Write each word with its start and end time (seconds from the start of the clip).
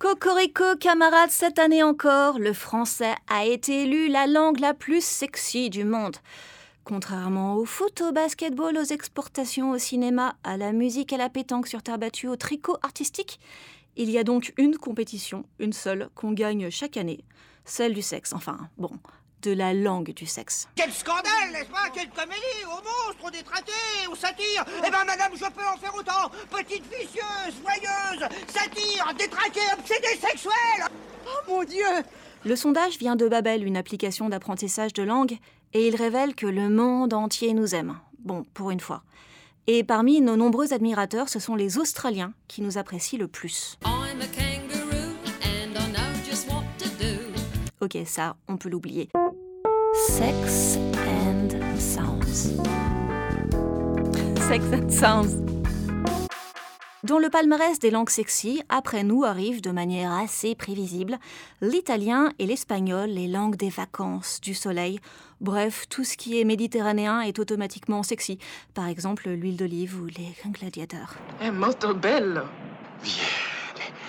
Cocorico, 0.00 0.76
camarades, 0.80 1.30
cette 1.30 1.58
année 1.58 1.82
encore, 1.82 2.38
le 2.38 2.54
français 2.54 3.14
a 3.28 3.44
été 3.44 3.82
élu 3.82 4.08
la 4.08 4.26
langue 4.26 4.58
la 4.58 4.72
plus 4.72 5.04
sexy 5.04 5.68
du 5.68 5.84
monde. 5.84 6.16
Contrairement 6.84 7.56
au 7.56 7.66
foot, 7.66 8.00
au 8.00 8.10
basketball, 8.10 8.78
aux 8.78 8.82
exportations, 8.82 9.72
au 9.72 9.78
cinéma, 9.78 10.36
à 10.42 10.56
la 10.56 10.72
musique, 10.72 11.12
à 11.12 11.18
la 11.18 11.28
pétanque 11.28 11.66
sur 11.66 11.82
terre 11.82 11.98
battue, 11.98 12.28
au 12.28 12.36
tricot 12.36 12.78
artistique, 12.82 13.40
il 13.94 14.08
y 14.08 14.16
a 14.16 14.24
donc 14.24 14.54
une 14.56 14.78
compétition, 14.78 15.44
une 15.58 15.74
seule, 15.74 16.08
qu'on 16.14 16.32
gagne 16.32 16.70
chaque 16.70 16.96
année, 16.96 17.22
celle 17.66 17.92
du 17.92 18.00
sexe. 18.00 18.32
Enfin, 18.32 18.70
bon, 18.78 18.92
de 19.42 19.52
la 19.52 19.72
langue 19.72 20.12
du 20.12 20.26
sexe. 20.26 20.68
Quel 20.76 20.92
scandale, 20.92 21.52
n'est-ce 21.52 21.70
pas? 21.70 21.88
Quelle 21.94 22.10
comédie? 22.10 22.64
Au 22.64 22.76
monstre, 22.76 23.24
au 23.24 23.30
détraqué, 23.30 23.72
au 24.10 24.14
satire 24.14 24.64
Eh 24.78 24.90
ben, 24.90 25.04
madame, 25.04 25.32
je 25.34 25.44
peux 25.44 25.66
en 25.66 25.76
faire 25.78 25.94
autant 25.94 26.30
Petite 26.50 26.84
vicieuse, 26.84 27.54
satire, 28.60 29.04
Oh 31.26 31.40
mon 31.48 31.64
Dieu 31.64 31.86
Le 32.44 32.56
sondage 32.56 32.98
vient 32.98 33.16
de 33.16 33.28
Babel, 33.28 33.64
une 33.64 33.76
application 33.76 34.28
d'apprentissage 34.28 34.92
de 34.92 35.02
langue, 35.02 35.38
et 35.72 35.86
il 35.86 35.96
révèle 35.96 36.34
que 36.34 36.46
le 36.46 36.68
monde 36.68 37.14
entier 37.14 37.54
nous 37.54 37.74
aime. 37.74 37.98
Bon, 38.18 38.44
pour 38.54 38.70
une 38.70 38.80
fois. 38.80 39.02
Et 39.66 39.84
parmi 39.84 40.20
nos 40.20 40.36
nombreux 40.36 40.72
admirateurs, 40.72 41.28
ce 41.28 41.38
sont 41.38 41.54
les 41.54 41.78
Australiens 41.78 42.32
qui 42.48 42.62
nous 42.62 42.76
apprécient 42.76 43.18
le 43.18 43.28
plus. 43.28 43.78
I'm 43.84 44.20
a 44.20 44.26
kangaroo 44.26 45.14
and 45.42 45.76
I 45.76 45.92
know 45.92 46.28
just 46.28 46.48
what 46.48 46.64
to 46.78 46.88
do. 46.98 47.20
Ok, 47.80 47.96
ça, 48.06 48.36
on 48.48 48.56
peut 48.56 48.68
l'oublier. 48.68 49.08
Sex 50.08 50.76
and 50.96 51.48
Sounds. 51.78 52.56
Sex 54.48 54.64
and 54.72 54.90
Sounds. 54.90 55.59
Dans 57.02 57.18
le 57.18 57.30
palmarès 57.30 57.78
des 57.78 57.90
langues 57.90 58.10
sexy, 58.10 58.62
après 58.68 59.04
nous 59.04 59.24
arrivent 59.24 59.62
de 59.62 59.70
manière 59.70 60.12
assez 60.12 60.54
prévisible 60.54 61.18
l'italien 61.62 62.30
et 62.38 62.44
l'espagnol, 62.44 63.08
les 63.08 63.26
langues 63.26 63.56
des 63.56 63.70
vacances, 63.70 64.38
du 64.42 64.52
soleil. 64.52 65.00
Bref, 65.40 65.86
tout 65.88 66.04
ce 66.04 66.18
qui 66.18 66.38
est 66.38 66.44
méditerranéen 66.44 67.22
est 67.22 67.38
automatiquement 67.38 68.02
sexy. 68.02 68.38
Par 68.74 68.86
exemple, 68.86 69.30
l'huile 69.30 69.56
d'olive 69.56 69.98
ou 69.98 70.06
les 70.08 70.34
gladiateurs. 70.52 71.16
È 71.40 71.48
molto 71.48 71.94
bello. 71.94 72.42
Vieni, 73.02 73.39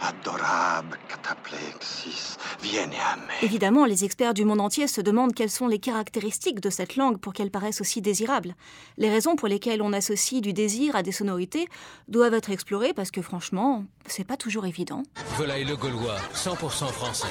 adorable 0.00 0.98
cataplexis, 1.08 2.36
vieni 2.62 2.96
a 2.96 3.16
me. 3.16 3.44
Évidemment, 3.44 3.84
les 3.84 4.04
experts 4.04 4.34
du 4.34 4.44
monde 4.44 4.60
entier 4.60 4.86
se 4.86 5.00
demandent 5.00 5.34
quelles 5.34 5.50
sont 5.50 5.68
les 5.68 5.78
caractéristiques 5.78 6.60
de 6.60 6.70
cette 6.70 6.96
langue 6.96 7.18
pour 7.18 7.32
qu'elle 7.32 7.50
paraisse 7.50 7.80
aussi 7.80 8.00
désirable. 8.00 8.54
Les 8.96 9.10
raisons 9.10 9.36
pour 9.36 9.48
lesquelles 9.48 9.82
on 9.82 9.92
associe 9.92 10.40
du 10.40 10.52
désir 10.52 10.96
à 10.96 11.02
des 11.02 11.12
sonorités 11.12 11.68
doivent 12.08 12.34
être 12.34 12.50
explorées 12.50 12.94
parce 12.94 13.10
que 13.10 13.22
franchement, 13.22 13.84
c'est 14.06 14.26
pas 14.26 14.36
toujours 14.36 14.66
évident. 14.66 15.02
Volaille 15.36 15.64
le 15.64 15.76
Gaulois, 15.76 16.18
100% 16.34 16.86
français. 16.88 17.28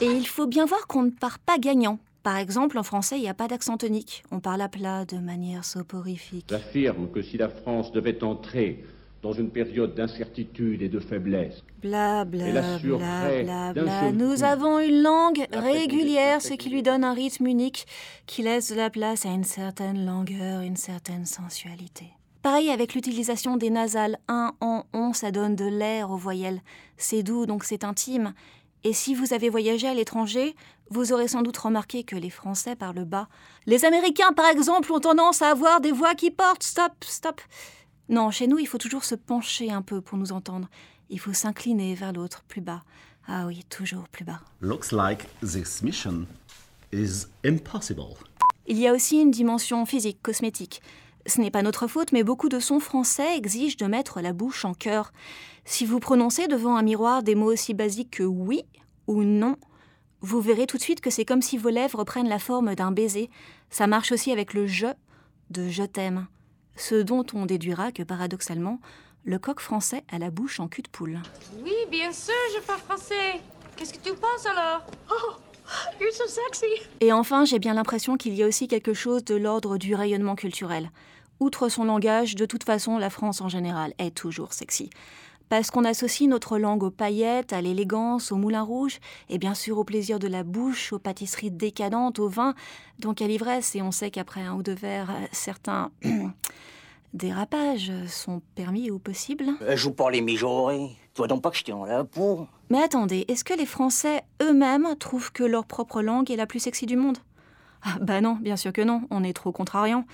Et 0.00 0.06
il 0.06 0.26
faut 0.26 0.46
bien 0.46 0.64
voir 0.64 0.86
qu'on 0.86 1.02
ne 1.02 1.10
part 1.10 1.38
pas 1.38 1.58
gagnant. 1.58 1.98
Par 2.22 2.36
exemple, 2.36 2.76
en 2.76 2.82
français, 2.82 3.16
il 3.16 3.22
n'y 3.22 3.28
a 3.28 3.34
pas 3.34 3.48
d'accent 3.48 3.78
tonique. 3.78 4.24
On 4.30 4.40
parle 4.40 4.60
à 4.60 4.68
plat 4.68 5.06
de 5.06 5.16
manière 5.16 5.64
soporifique. 5.64 6.46
J'affirme 6.50 7.10
que 7.10 7.22
si 7.22 7.38
la 7.38 7.48
France 7.48 7.92
devait 7.92 8.22
entrer 8.22 8.84
dans 9.22 9.32
une 9.32 9.50
période 9.50 9.94
d'incertitude 9.94 10.82
et 10.82 10.88
de 10.88 10.98
faiblesse, 10.98 11.62
Bla 11.82 12.24
bla 12.24 12.46
Elle 12.46 13.44
bla 13.44 14.12
Nous 14.12 14.36
coup 14.36 14.44
avons 14.44 14.78
une 14.78 15.02
langue 15.02 15.46
la 15.50 15.60
régulière, 15.60 16.40
ce 16.40 16.54
qui 16.54 16.70
lui 16.70 16.82
donne 16.82 17.04
un 17.04 17.12
rythme 17.12 17.46
unique, 17.46 17.86
qui 18.26 18.42
laisse 18.42 18.70
de 18.70 18.76
la 18.76 18.90
place 18.90 19.26
à 19.26 19.30
une 19.30 19.44
certaine 19.44 20.04
langueur, 20.04 20.62
une 20.62 20.76
certaine 20.76 21.26
sensualité. 21.26 22.06
Pareil 22.42 22.70
avec 22.70 22.94
l'utilisation 22.94 23.58
des 23.58 23.68
nasales. 23.68 24.18
Un, 24.28 24.52
en, 24.62 24.84
on, 24.94 25.12
ça 25.12 25.30
donne 25.30 25.56
de 25.56 25.66
l'air 25.66 26.10
aux 26.10 26.16
voyelles. 26.16 26.62
C'est 26.96 27.22
doux, 27.22 27.44
donc 27.44 27.64
c'est 27.64 27.84
intime. 27.84 28.32
Et 28.82 28.94
si 28.94 29.14
vous 29.14 29.34
avez 29.34 29.50
voyagé 29.50 29.86
à 29.86 29.92
l'étranger, 29.92 30.54
vous 30.88 31.12
aurez 31.12 31.28
sans 31.28 31.42
doute 31.42 31.58
remarqué 31.58 32.02
que 32.02 32.16
les 32.16 32.30
Français 32.30 32.76
parlent 32.76 33.04
bas. 33.04 33.28
Les 33.66 33.84
Américains, 33.84 34.32
par 34.32 34.46
exemple, 34.46 34.90
ont 34.90 35.00
tendance 35.00 35.42
à 35.42 35.50
avoir 35.50 35.82
des 35.82 35.92
voix 35.92 36.14
qui 36.14 36.30
portent. 36.30 36.62
Stop, 36.62 36.92
stop. 37.02 37.42
Non, 38.10 38.32
chez 38.32 38.48
nous, 38.48 38.58
il 38.58 38.66
faut 38.66 38.76
toujours 38.76 39.04
se 39.04 39.14
pencher 39.14 39.70
un 39.70 39.82
peu 39.82 40.00
pour 40.00 40.18
nous 40.18 40.32
entendre. 40.32 40.68
Il 41.10 41.20
faut 41.20 41.32
s'incliner 41.32 41.94
vers 41.94 42.12
l'autre, 42.12 42.42
plus 42.48 42.60
bas. 42.60 42.82
Ah 43.28 43.46
oui, 43.46 43.62
toujours 43.70 44.08
plus 44.08 44.24
bas. 44.24 44.40
Looks 44.60 44.90
like 44.90 45.28
this 45.40 45.80
mission 45.80 46.26
is 46.92 47.26
impossible. 47.44 48.16
Il 48.66 48.78
y 48.78 48.88
a 48.88 48.92
aussi 48.92 49.20
une 49.20 49.30
dimension 49.30 49.86
physique, 49.86 50.18
cosmétique. 50.22 50.82
Ce 51.24 51.40
n'est 51.40 51.52
pas 51.52 51.62
notre 51.62 51.86
faute, 51.86 52.10
mais 52.10 52.24
beaucoup 52.24 52.48
de 52.48 52.58
sons 52.58 52.80
français 52.80 53.36
exigent 53.36 53.76
de 53.78 53.86
mettre 53.86 54.20
la 54.20 54.32
bouche 54.32 54.64
en 54.64 54.74
cœur. 54.74 55.12
Si 55.64 55.86
vous 55.86 56.00
prononcez 56.00 56.48
devant 56.48 56.74
un 56.74 56.82
miroir 56.82 57.22
des 57.22 57.36
mots 57.36 57.52
aussi 57.52 57.74
basiques 57.74 58.10
que 58.10 58.24
oui 58.24 58.64
ou 59.06 59.22
non, 59.22 59.54
vous 60.20 60.40
verrez 60.40 60.66
tout 60.66 60.78
de 60.78 60.82
suite 60.82 61.00
que 61.00 61.10
c'est 61.10 61.24
comme 61.24 61.42
si 61.42 61.58
vos 61.58 61.70
lèvres 61.70 62.02
prennent 62.02 62.28
la 62.28 62.40
forme 62.40 62.74
d'un 62.74 62.90
baiser. 62.90 63.30
Ça 63.70 63.86
marche 63.86 64.10
aussi 64.10 64.32
avec 64.32 64.52
le 64.52 64.66
je 64.66 64.88
de 65.50 65.68
je 65.68 65.84
t'aime. 65.84 66.26
Ce 66.76 66.94
dont 66.94 67.26
on 67.34 67.46
déduira 67.46 67.92
que 67.92 68.02
paradoxalement, 68.02 68.80
le 69.24 69.38
coq 69.38 69.60
français 69.60 70.04
a 70.10 70.18
la 70.18 70.30
bouche 70.30 70.60
en 70.60 70.68
cul 70.68 70.82
de 70.82 70.88
poule. 70.88 71.20
Oui, 71.62 71.74
bien 71.90 72.12
sûr, 72.12 72.34
je 72.56 72.60
parle 72.62 72.80
français. 72.80 73.40
Qu'est-ce 73.76 73.92
que 73.92 73.98
tu 73.98 74.14
penses 74.14 74.46
alors? 74.46 74.86
Oh, 75.10 75.34
you're 76.00 76.12
so 76.12 76.24
sexy. 76.26 76.66
Et 77.00 77.12
enfin, 77.12 77.44
j'ai 77.44 77.58
bien 77.58 77.74
l'impression 77.74 78.16
qu'il 78.16 78.34
y 78.34 78.42
a 78.42 78.46
aussi 78.46 78.68
quelque 78.68 78.94
chose 78.94 79.24
de 79.24 79.34
l'ordre 79.34 79.76
du 79.76 79.94
rayonnement 79.94 80.36
culturel. 80.36 80.90
Outre 81.38 81.68
son 81.68 81.84
langage, 81.84 82.34
de 82.34 82.46
toute 82.46 82.64
façon, 82.64 82.98
la 82.98 83.10
France 83.10 83.40
en 83.40 83.48
général 83.48 83.94
est 83.98 84.14
toujours 84.14 84.52
sexy. 84.52 84.90
Parce 85.50 85.72
qu'on 85.72 85.84
associe 85.84 86.30
notre 86.30 86.58
langue 86.58 86.84
aux 86.84 86.92
paillettes, 86.92 87.52
à 87.52 87.60
l'élégance, 87.60 88.30
au 88.30 88.36
moulin 88.36 88.62
rouge, 88.62 89.00
et 89.28 89.36
bien 89.36 89.54
sûr 89.54 89.78
au 89.78 89.84
plaisir 89.84 90.20
de 90.20 90.28
la 90.28 90.44
bouche, 90.44 90.92
aux 90.92 91.00
pâtisseries 91.00 91.50
décadentes, 91.50 92.20
au 92.20 92.28
vin, 92.28 92.54
donc 93.00 93.20
à 93.20 93.26
l'ivresse, 93.26 93.74
et 93.74 93.82
on 93.82 93.90
sait 93.90 94.12
qu'après 94.12 94.42
un 94.42 94.54
ou 94.54 94.62
deux 94.62 94.76
verres, 94.76 95.10
euh, 95.10 95.26
certains 95.32 95.90
dérapages 97.14 97.92
sont 98.06 98.42
permis 98.54 98.92
ou 98.92 99.00
possibles. 99.00 99.46
Elle 99.66 99.76
joue 99.76 99.92
pas 99.92 100.08
les 100.10 100.20
mijaurés. 100.20 100.90
Toi 101.14 101.26
donc 101.26 101.42
pas 101.42 101.50
que 101.50 101.56
je 101.56 101.64
tiens 101.64 101.84
là 101.84 102.04
pour... 102.04 102.46
Mais 102.70 102.80
attendez, 102.80 103.24
est-ce 103.26 103.42
que 103.42 103.54
les 103.54 103.66
Français 103.66 104.22
eux-mêmes 104.40 104.94
trouvent 105.00 105.32
que 105.32 105.42
leur 105.42 105.64
propre 105.66 106.00
langue 106.00 106.30
est 106.30 106.36
la 106.36 106.46
plus 106.46 106.60
sexy 106.60 106.86
du 106.86 106.96
monde? 106.96 107.18
Ah, 107.82 107.96
Bah 108.00 108.20
non, 108.20 108.38
bien 108.40 108.56
sûr 108.56 108.72
que 108.72 108.82
non, 108.82 109.02
on 109.10 109.24
est 109.24 109.32
trop 109.32 109.50
contrariant. 109.50 110.04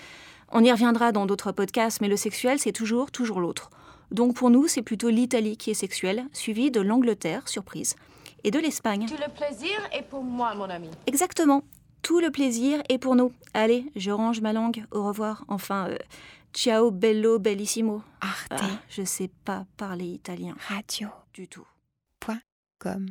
On 0.50 0.64
y 0.64 0.72
reviendra 0.72 1.12
dans 1.12 1.26
d'autres 1.26 1.52
podcasts, 1.52 2.00
mais 2.00 2.08
le 2.08 2.16
sexuel, 2.16 2.58
c'est 2.58 2.72
toujours, 2.72 3.10
toujours 3.10 3.40
l'autre. 3.40 3.68
Donc 4.10 4.36
pour 4.36 4.50
nous, 4.50 4.68
c'est 4.68 4.82
plutôt 4.82 5.08
l'Italie 5.10 5.56
qui 5.56 5.70
est 5.70 5.74
sexuelle, 5.74 6.26
suivie 6.32 6.70
de 6.70 6.80
l'Angleterre, 6.80 7.48
surprise, 7.48 7.96
et 8.44 8.50
de 8.50 8.58
l'Espagne. 8.58 9.06
Tout 9.08 9.16
le 9.20 9.32
plaisir 9.32 9.76
est 9.92 10.02
pour 10.02 10.22
moi, 10.22 10.54
mon 10.54 10.70
ami. 10.70 10.88
Exactement. 11.06 11.62
Tout 12.02 12.20
le 12.20 12.30
plaisir 12.30 12.82
est 12.88 12.98
pour 12.98 13.16
nous. 13.16 13.32
Allez, 13.52 13.90
je 13.96 14.10
range 14.12 14.40
ma 14.40 14.52
langue. 14.52 14.84
Au 14.92 15.04
revoir. 15.04 15.44
Enfin, 15.48 15.88
euh, 15.88 15.98
ciao 16.52 16.90
bello 16.92 17.38
bellissimo. 17.40 18.02
Arte 18.20 18.52
Ah, 18.52 18.78
je 18.88 19.02
sais 19.02 19.30
pas 19.44 19.66
parler 19.76 20.06
italien 20.06 20.54
Radio 20.68 21.08
du 21.34 21.48
tout. 21.48 21.66
point 22.20 22.40
com. 22.78 23.06